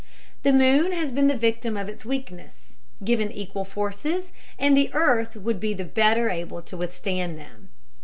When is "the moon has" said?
0.41-1.11